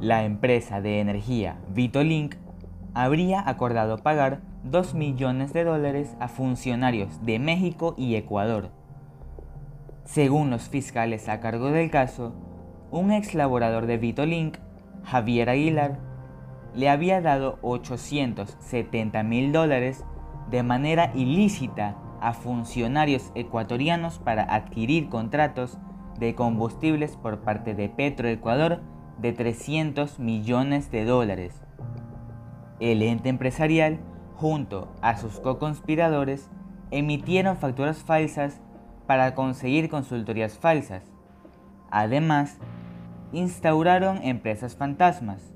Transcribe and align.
La 0.00 0.24
empresa 0.24 0.80
de 0.80 0.98
energía 0.98 1.58
Vitolink 1.68 2.36
habría 2.94 3.46
acordado 3.46 3.98
pagar 3.98 4.40
2 4.64 4.94
millones 4.94 5.52
de 5.52 5.62
dólares 5.62 6.16
a 6.20 6.28
funcionarios 6.28 7.22
de 7.22 7.38
México 7.38 7.94
y 7.98 8.14
Ecuador. 8.14 8.70
Según 10.04 10.48
los 10.48 10.70
fiscales 10.70 11.28
a 11.28 11.40
cargo 11.40 11.70
del 11.70 11.90
caso, 11.90 12.32
un 12.90 13.12
ex 13.12 13.34
laborador 13.34 13.84
de 13.84 13.98
Vitolink, 13.98 14.56
Javier 15.04 15.50
Aguilar, 15.50 15.98
le 16.74 16.88
había 16.88 17.20
dado 17.20 17.58
870 17.60 19.22
mil 19.22 19.52
dólares 19.52 20.06
de 20.50 20.62
manera 20.62 21.12
ilícita 21.14 21.98
a 22.22 22.32
funcionarios 22.32 23.32
ecuatorianos 23.34 24.18
para 24.18 24.44
adquirir 24.44 25.10
contratos 25.10 25.76
de 26.18 26.34
combustibles 26.34 27.18
por 27.18 27.40
parte 27.42 27.74
de 27.74 27.90
Petroecuador 27.90 28.80
de 29.20 29.32
300 29.32 30.18
millones 30.18 30.90
de 30.90 31.04
dólares. 31.04 31.60
El 32.80 33.02
ente 33.02 33.28
empresarial, 33.28 33.98
junto 34.36 34.88
a 35.02 35.16
sus 35.16 35.40
co-conspiradores, 35.40 36.48
emitieron 36.90 37.56
facturas 37.56 37.98
falsas 37.98 38.60
para 39.06 39.34
conseguir 39.34 39.88
consultorías 39.90 40.58
falsas. 40.58 41.04
Además, 41.90 42.58
instauraron 43.32 44.22
empresas 44.22 44.76
fantasmas. 44.76 45.52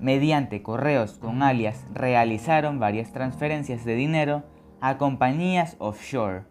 Mediante 0.00 0.62
correos 0.62 1.18
con 1.18 1.42
alias 1.42 1.86
realizaron 1.92 2.80
varias 2.80 3.12
transferencias 3.12 3.84
de 3.84 3.94
dinero 3.94 4.42
a 4.80 4.98
compañías 4.98 5.76
offshore. 5.78 6.42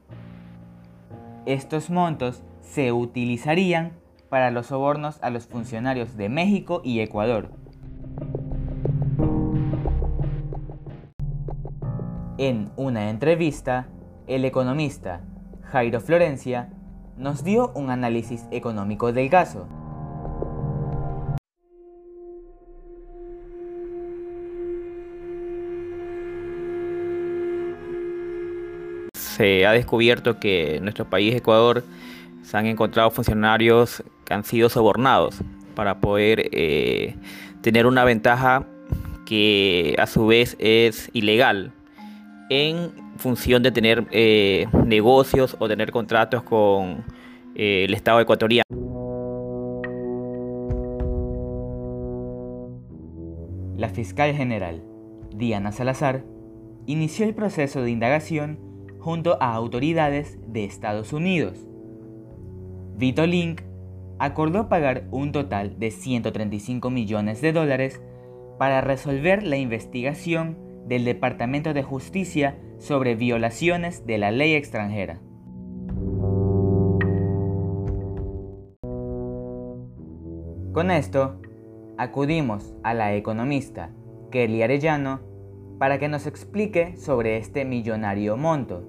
Estos 1.46 1.90
montos 1.90 2.44
se 2.62 2.94
utilizarían 2.94 3.92
para 4.32 4.50
los 4.50 4.68
sobornos 4.68 5.20
a 5.22 5.30
los 5.30 5.46
funcionarios 5.46 6.16
de 6.16 6.30
México 6.30 6.80
y 6.86 7.02
Ecuador. 7.02 7.50
En 12.38 12.72
una 12.78 13.10
entrevista, 13.10 13.90
el 14.28 14.46
economista 14.46 15.20
Jairo 15.64 16.00
Florencia 16.00 16.70
nos 17.18 17.44
dio 17.44 17.74
un 17.76 17.90
análisis 17.90 18.48
económico 18.52 19.12
del 19.12 19.30
caso. 19.30 19.68
Se 29.14 29.66
ha 29.66 29.74
descubierto 29.74 30.40
que 30.40 30.78
en 30.78 30.84
nuestro 30.84 31.04
país, 31.04 31.36
Ecuador, 31.36 31.84
se 32.44 32.58
han 32.58 32.66
encontrado 32.66 33.12
funcionarios 33.12 34.02
han 34.32 34.44
sido 34.44 34.70
sobornados 34.70 35.42
para 35.76 36.00
poder 36.00 36.50
eh, 36.52 37.16
tener 37.62 37.86
una 37.86 38.04
ventaja 38.04 38.66
que 39.26 39.96
a 39.98 40.08
su 40.08 40.28
vez 40.28 40.56
es 40.60 41.10
ilegal 41.14 41.74
en 42.50 42.92
función 43.18 43.64
de 43.64 43.72
tener 43.72 44.08
eh, 44.12 44.68
negocios 44.86 45.56
o 45.60 45.68
tener 45.68 45.92
contratos 45.92 46.44
con 46.44 47.06
eh, 47.56 47.86
el 47.86 47.94
Estado 47.94 48.20
ecuatoriano. 48.20 48.66
La 53.78 53.90
fiscal 53.90 54.34
general, 54.36 54.84
Diana 55.34 55.72
Salazar, 55.72 56.24
inició 56.86 57.26
el 57.26 57.34
proceso 57.34 57.82
de 57.82 57.92
indagación 57.92 58.60
junto 59.00 59.42
a 59.42 59.54
autoridades 59.54 60.38
de 60.46 60.66
Estados 60.66 61.14
Unidos. 61.14 61.66
Vitolink 62.98 63.62
acordó 64.22 64.70
pagar 64.70 65.06
un 65.10 65.32
total 65.32 65.80
de 65.80 65.90
135 65.90 66.92
millones 66.92 67.42
de 67.42 67.54
dólares 67.54 68.04
para 68.60 68.80
resolver 68.80 69.42
la 69.42 69.58
investigación 69.58 70.60
del 70.86 71.06
Departamento 71.06 71.74
de 71.74 71.82
Justicia 71.82 72.56
sobre 72.78 73.16
violaciones 73.16 74.06
de 74.06 74.20
la 74.20 74.30
ley 74.30 74.54
extranjera. 74.54 75.20
Con 80.72 80.92
esto, 80.92 81.42
acudimos 81.98 82.76
a 82.84 82.94
la 82.94 83.16
economista 83.16 83.90
Kelly 84.30 84.62
Arellano 84.62 85.22
para 85.80 85.98
que 85.98 86.10
nos 86.10 86.28
explique 86.28 86.96
sobre 86.96 87.38
este 87.38 87.66
millonario 87.66 88.38
monto. 88.38 88.88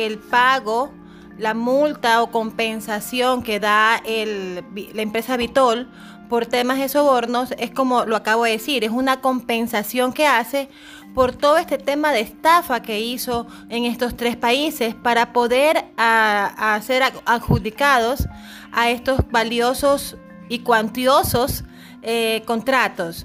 El 0.00 0.20
pago 0.20 0.92
la 1.38 1.54
multa 1.54 2.22
o 2.22 2.30
compensación 2.30 3.42
que 3.42 3.58
da 3.58 4.00
la 4.04 5.02
empresa 5.02 5.36
Vitol 5.36 5.88
por 6.28 6.46
temas 6.46 6.78
de 6.78 6.88
sobornos 6.88 7.52
es 7.58 7.72
como 7.72 8.04
lo 8.04 8.14
acabo 8.14 8.44
de 8.44 8.52
decir, 8.52 8.84
es 8.84 8.92
una 8.92 9.20
compensación 9.20 10.12
que 10.12 10.24
hace 10.24 10.68
por 11.16 11.34
todo 11.34 11.58
este 11.58 11.78
tema 11.78 12.12
de 12.12 12.20
estafa 12.20 12.80
que 12.80 13.00
hizo 13.00 13.48
en 13.70 13.86
estos 13.86 14.16
tres 14.16 14.36
países 14.36 14.94
para 14.94 15.32
poder 15.32 15.86
a, 15.96 16.80
ser 16.80 17.02
adjudicados 17.24 18.28
a 18.70 18.90
estos 18.90 19.28
valiosos 19.32 20.16
y 20.48 20.60
cuantiosos 20.60 21.64
eh, 22.02 22.44
contratos. 22.46 23.16